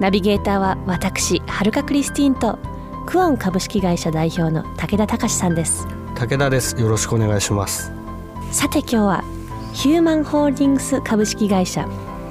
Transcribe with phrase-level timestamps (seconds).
[0.00, 2.58] ナビゲーターは私はるかクリスティンと
[3.06, 5.86] クオン株式会社代表の武田隆さんです。
[6.14, 6.80] 武田です。
[6.80, 7.92] よろしくお願いします。
[8.50, 9.24] さて今日は
[9.72, 11.88] ヒューマンホールディングス株式会社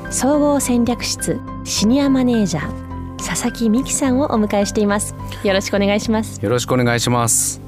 [0.10, 5.16] 総合戦略室シニアマネージャー佐々木美希さんをお迎えしています。
[5.44, 6.44] よろしくお願いします。
[6.44, 7.62] よろしくお願いします。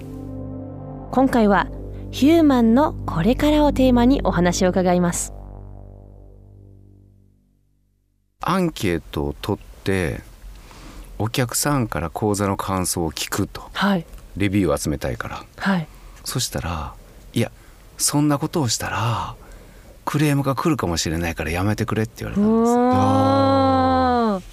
[1.11, 1.67] 今回は
[2.11, 5.33] ヒューマンのこれからをテーマにお話を伺います。
[8.41, 9.72] アンケートを取って
[11.19, 13.63] お客さんから講座の感想を聞くと。
[13.73, 14.05] はい。
[14.37, 15.45] レビューを集めたいから。
[15.57, 15.87] はい。
[16.23, 16.93] そしたら
[17.33, 17.51] いや
[17.97, 19.35] そんなことをしたら
[20.05, 22.41] クレームが来るかもしれないからやめてくれって言われた
[24.37, 24.45] んで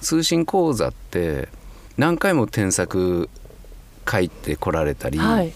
[0.00, 0.06] す。
[0.06, 1.48] 通信講座って
[1.96, 3.28] 何回も添削
[4.10, 5.52] 書いてこられたり、はい。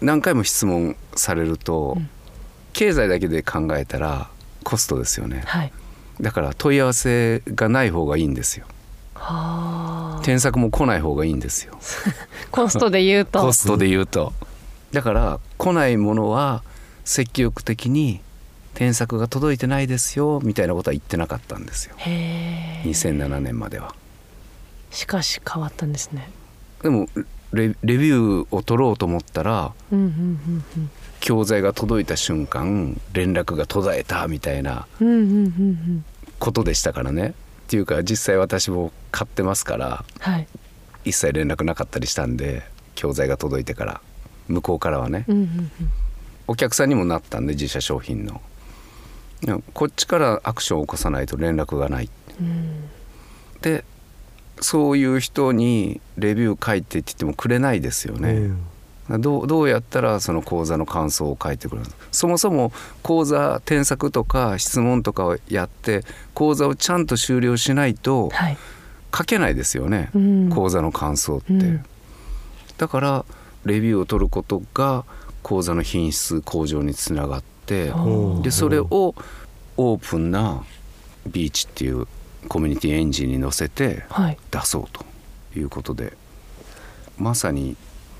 [0.00, 2.08] 何回も質問されると、うん。
[2.72, 4.28] 経済だけで考えたら
[4.64, 5.42] コストですよね。
[5.46, 5.72] はい
[6.20, 8.66] だから問い合わせがない方がいいんですよ。
[9.14, 10.22] はあ。
[10.24, 11.78] 添削も来ない方がいいんですよ。
[12.50, 13.40] コストで言うと。
[13.40, 14.32] コストで言うと。
[14.92, 16.62] だから来ないものは
[17.04, 18.20] 積極的に
[18.74, 21.94] 添削が届いてないですよみたいなことは言ってなかったんですよ。
[21.98, 22.88] へえ。
[22.88, 23.94] 2007年までは。
[24.90, 26.30] しかし変わったんですね。
[26.82, 27.08] でも
[27.52, 30.90] レレビューを取ろうと思ったらうんうんうん
[31.24, 36.04] 教材が届いた瞬間連絡が途絶えたみたいなうんうんうんうんうん
[36.38, 37.28] ことでしたからね。
[37.28, 37.32] っ
[37.68, 40.46] ていうか実際私も買ってますからはい。
[41.06, 42.62] 一切連絡なかったりしたんで
[42.94, 44.00] 教材が届いてから。
[44.48, 45.24] 向こうからはね。
[45.26, 45.70] うんうんうん。
[46.46, 48.42] お客さんにもなったんで自社商品の。
[49.72, 52.10] こっちからアクションを起こさないと連絡がない。
[52.38, 52.90] うん。
[53.62, 53.82] で
[54.60, 58.50] そういう人にレビュー書いてって言ってもくれないですよね、
[59.08, 61.94] どうどうやったらその講座の感想を書いてくれるの？
[62.10, 62.72] そもそも
[63.02, 68.56] 講座添削とか質問とかをやって講座をちゃんと終了しないとはい。
[69.16, 70.50] 書けないですよね、うん。
[70.50, 71.84] 講座の感想って、うん。
[72.78, 73.24] だから
[73.64, 75.04] レビューを取ることが
[75.42, 77.92] 講座の品質向上につながって
[78.42, 79.14] でそれを
[79.76, 80.64] オープンな
[81.26, 82.08] ビーチっていう
[82.48, 84.38] コミュニティエンジンに乗せてはい。
[84.50, 85.04] 出そうと
[85.56, 86.14] いうことで
[87.16, 87.76] まさに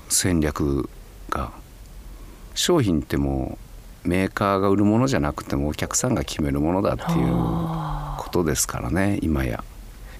[0.09, 0.89] 戦略
[1.29, 1.51] が
[2.53, 3.57] 商品っても
[4.05, 9.63] うメーカーが売るものじゃなくてもお客さんが決めるものだっていうあことですからね今や。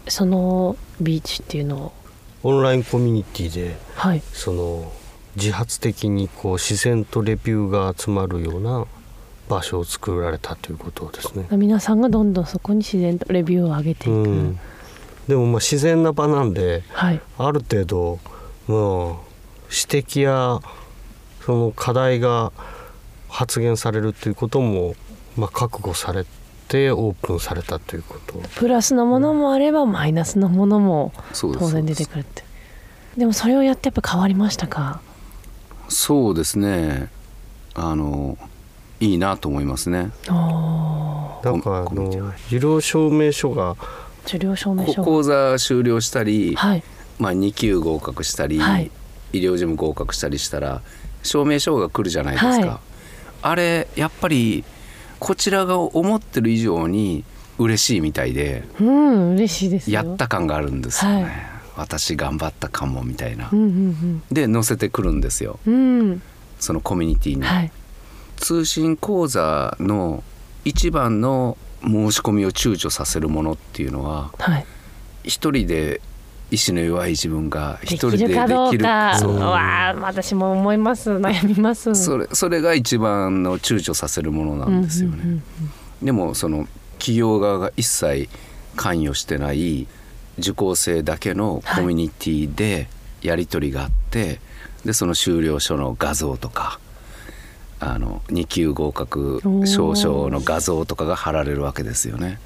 [0.06, 1.94] ーそのビーチっていうのを
[2.44, 4.22] オンラインコミュニティではい。
[4.34, 4.91] その
[5.35, 8.85] 自発的にこう自然とレビューが集まるような
[9.50, 11.47] 場所を作られたということですね。
[11.51, 14.59] 皆さんがどんどんそこに自然とレビューを上げていく、うん、
[15.28, 17.22] でもまあ自然な場なんではい。
[17.38, 18.19] ある程度
[18.68, 19.34] まあ
[19.69, 20.59] 指摘や
[21.45, 22.51] その課題が
[23.29, 24.95] 発言されるということも、
[25.37, 26.25] まあ、覚悟され
[26.67, 28.39] てオープンされたということ。
[28.55, 32.43] プラスのものもあればマイナスのものも当然出てくるって。
[33.17, 35.01] でもそれをやってやっぱ変わりましたか？
[35.89, 37.09] そうですね。
[37.73, 38.37] あの
[38.99, 40.11] いいなと思いますね。
[40.29, 43.75] おなんかあの受領証明書が
[44.25, 46.83] 治療証明こ書講座終了したり、はい。
[47.19, 48.91] まあ、2級合格したり、はい
[49.34, 50.81] 医療事務合格したりしたら
[51.24, 52.78] 証明書が来るじゃないですか、はい。
[53.41, 54.63] あれやっぱり
[55.19, 57.24] こちらが思ってる以上に
[57.58, 60.03] 嬉しいみたいでうん嬉しいですよ。
[60.03, 61.34] やった感があるんですよね、はい。
[61.78, 63.50] 私頑張ったかもみたいな。
[63.52, 65.59] う、んで載せてくるんですよ。
[65.66, 66.22] うんうんうん。
[66.59, 67.72] そのコミュニティに、はい。
[68.38, 70.24] 通信講座の
[70.63, 74.66] 一番の申し込みを躊躇させるものっていうのははい。
[75.24, 76.01] 一人で
[76.56, 79.18] 意志の弱い自分がで一人でできるかどうか。
[79.19, 81.12] そうわあ私も思います。
[81.12, 81.94] 悩みます。
[81.96, 85.16] それそれが一番の躊躇させるものなんですよね。
[85.16, 85.44] うんうんうん
[86.02, 86.68] でもその
[87.00, 88.30] 企業側が一切
[88.75, 89.88] 関与してない
[90.38, 92.88] 受講生だけのコミュニティで
[93.22, 94.40] やり取りがあって、
[94.84, 96.80] でその修了書の画像とか
[97.80, 102.40] あの2級合格証書の画像とかが貼られるわけですよね。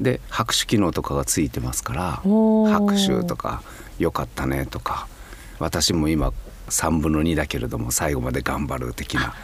[0.00, 2.22] で拍手機能とかがついてますから
[2.70, 3.62] 拍手とか
[3.98, 5.06] 「よかったね」とか
[5.58, 6.32] 「私も今
[6.68, 9.34] 3分の2だけれども最後まで頑張る」的な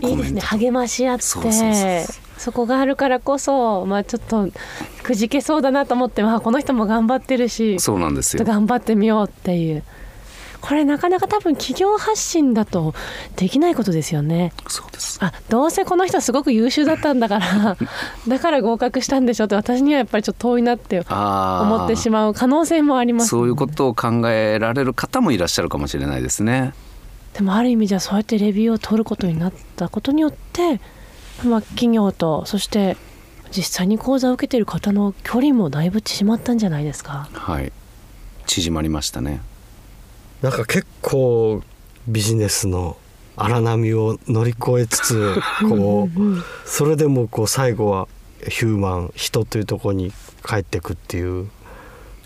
[0.00, 1.24] いいですね励まし合って
[2.38, 4.48] そこがあるからこそ、まあ、ちょっと
[5.02, 8.44] くじけそうだなと思って、まあ、この人も頑張ってるしそうなんですよ。
[8.44, 9.82] 頑張ってみようっていう
[10.60, 12.94] これなかなか多分企業発信だと
[13.36, 14.52] できないことですよね。
[14.66, 15.18] そうです。
[15.22, 17.76] あどうせこの人すごく優秀だったんだから
[18.26, 26.74] だから合格したんでしょって私にはやっぱりちょっと遠いなってあ思ってしまう可能性もあります、そういうことを考えられる方もいらっしゃるかもしれないですね。
[27.34, 30.80] でもある意味じゃそうやってレビューを取ることになったことによって、
[31.44, 32.96] まあ、企業とそして
[33.50, 37.28] 実際に講座を受けている方の距離もだいぶ縮まったんじゃないですか。
[37.32, 37.72] はい。
[38.48, 39.40] 縮まりましたね
[40.42, 41.62] なんか結構
[42.06, 42.96] ビジネスの
[43.36, 45.34] 荒波を乗り越えつつ
[45.68, 48.08] こうそれでもこう最後は
[48.46, 50.12] ヒューマン人というところに
[50.46, 51.48] 帰ってくっていう。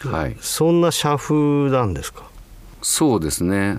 [0.04, 0.36] はい。
[0.40, 2.24] そんな社風なんですか？
[2.82, 3.78] そうですね。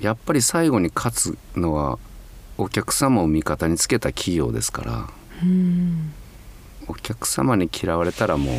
[0.00, 1.98] やっぱり最後に勝つのは
[2.58, 5.08] お客様を味方につけた企業ですから
[5.42, 6.12] うん。
[6.86, 8.54] お客様に嫌われたらもう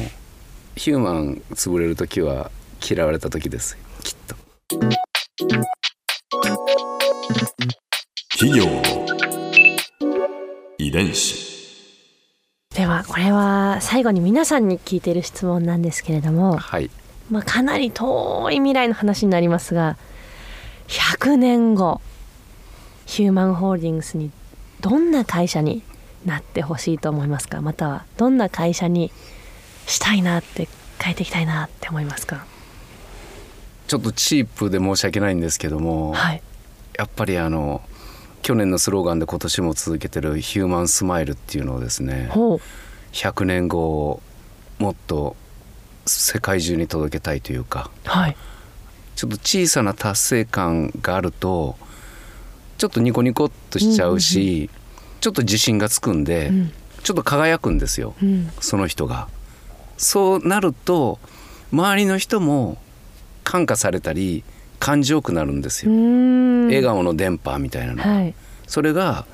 [0.75, 2.49] ヒューマン潰れる時は
[2.81, 4.35] 嫌われた時ですよきっと
[4.67, 4.81] 企
[8.57, 8.81] 業の
[10.79, 11.53] 遺伝子。
[12.73, 16.89] ではこれは最後に皆さんに聞いている質問なんですけれども、はい。
[17.29, 19.97] まあ、かなり遠い未来の話になりますが
[20.87, 22.01] 100年後
[23.05, 24.31] ヒューマンホールディングスに
[24.81, 25.83] どんな会社に
[26.25, 27.61] なってほしいと思いますか？
[27.61, 29.11] またはどんな会社に
[29.85, 30.67] したいなって
[30.99, 32.47] 変えていきたいなって思いますか？
[33.95, 36.41] ちょっとチープで申し訳ないんですけども、はい。
[36.97, 37.81] やっぱりあの
[38.41, 42.59] 去年のスローガンで今年も続けてるヒューマンスマイルっていうのをですねほう。
[43.13, 44.21] 100年後
[44.79, 45.37] もっと
[46.05, 48.35] 世界中に届けたいというかはい。
[49.15, 51.77] ちょっと小さな達成感があると
[52.77, 54.69] ちょっとニコニコっとしちゃうし、
[55.21, 56.71] ちょっと自信がつくんで、うん。
[57.01, 58.51] ちょっと輝くんですようん。
[58.59, 59.29] その人が。
[59.95, 61.17] そうなると
[61.71, 62.77] 周りの人も
[63.45, 64.43] 感化されたり
[64.79, 66.65] 感じよくなるんですうよ。
[66.67, 68.03] 笑顔の電波みたいなの。
[68.03, 68.33] がはい。
[68.67, 69.25] それが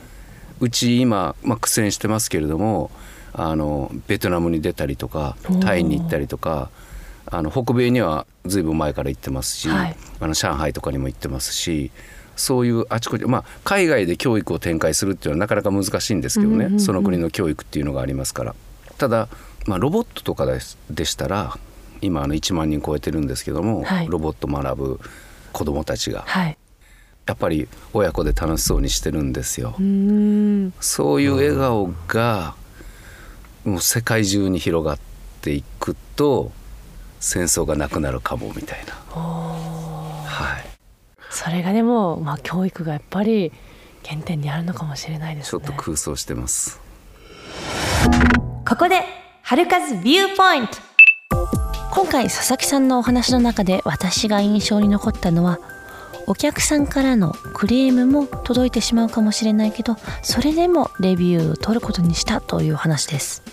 [0.60, 2.92] うち今、まあ、苦戦してますけれども
[3.34, 6.70] あのベトナムに出たりとかタイに行ったりとか
[7.26, 9.96] あの北米にはずいぶん前から行ってますし、はい。
[10.20, 11.92] あの上海とかにも行ってますし
[12.36, 18.56] そういうあちこち、まあ、海外で教育を展開するっていうのはなかなか難しいんですけどね、その国の教育っていうのがありますから。
[18.98, 19.28] ただ、
[19.66, 21.58] まあ、ロボットとかでしたら
[22.02, 25.00] 今あの1万人超えてるんですけども、はいロボット学ぶ
[25.54, 26.58] 子どもたちがはい
[27.28, 30.74] やっぱり親子で楽しそうにしてるんですよう。
[30.84, 32.56] そういう笑顔が
[33.64, 35.00] もう世界中に広がっ
[35.42, 36.52] ていくと
[37.20, 38.94] 戦争がなくなるかもみたいな。
[38.94, 40.66] はい。
[41.30, 43.54] それがでも、まあ、教育がやっぱり
[44.04, 46.82] 原点にあるのかもしれないですねちょっと空想してます。
[48.68, 49.04] ここで
[49.44, 50.78] 春風ビューポイント
[51.92, 55.60] 今回佐々木さんのお話の中で私が印象に残ったのは
[56.26, 63.44] お客さんからのクレームも届いてしまうかもしれないけどそれでもレビューを取ることにしたという話です。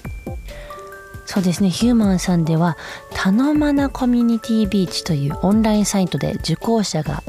[1.26, 1.68] そうですね。
[1.68, 2.78] ヒューマンさんでは
[3.12, 7.22] 「たのまなコミュニティビーチ」というオンラインサイトで受講者が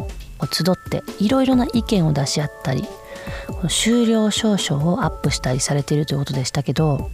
[0.49, 2.87] 集っていろいろな意見を出し合ったり
[3.67, 7.09] 終了証書をアップしたりされているということでしたけど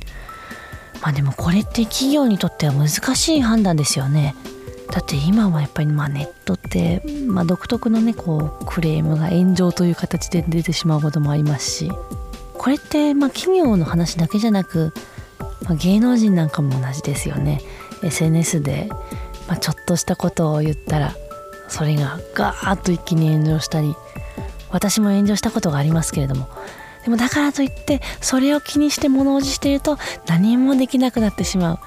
[1.02, 4.36] まあでもこれって企業にとっては難しい判断ですよね。
[4.92, 11.92] だって今はやっぱりまあネットって、まあ、独特のねこうクレームが炎上という形で出てしまうこともありますし
[12.54, 14.94] これってまあ企業の話だけじゃなく、
[15.64, 17.62] まあ、芸能人なんかも同じですよね
[18.04, 18.88] SNS で、
[19.48, 21.16] まあ、ちょっとしたことを言ったら
[21.68, 23.96] それがガーッと一気に炎上したり
[24.70, 26.48] 私も炎上したことがありますけれども
[27.06, 31.80] でもだからといってそれを気にして物おじしていると何もできなくなってしまう。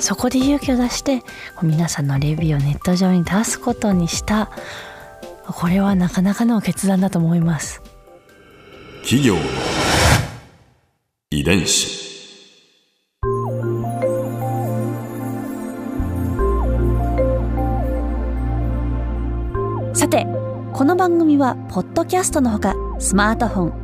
[0.00, 1.22] そこで勇気を出して
[1.60, 4.52] 皆さんのレビューをネット上に出すことにした。
[5.44, 7.82] これはなかなかの決断だと思います。
[9.02, 9.40] 企業の
[11.30, 12.04] 遺伝子。
[19.94, 20.26] さて
[20.72, 23.83] この番組はポッドキャストのほかスマートフォン